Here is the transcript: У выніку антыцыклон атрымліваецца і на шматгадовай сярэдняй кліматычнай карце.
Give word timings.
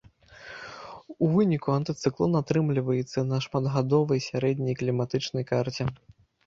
У 1.25 1.29
выніку 1.33 1.69
антыцыклон 1.79 2.33
атрымліваецца 2.41 3.15
і 3.19 3.27
на 3.35 3.43
шматгадовай 3.49 4.19
сярэдняй 4.31 4.75
кліматычнай 4.83 5.43
карце. 5.55 5.83